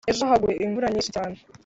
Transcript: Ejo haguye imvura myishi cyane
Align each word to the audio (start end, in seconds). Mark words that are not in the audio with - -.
Ejo 0.11 0.23
haguye 0.29 0.55
imvura 0.65 0.91
myishi 0.93 1.11
cyane 1.15 1.37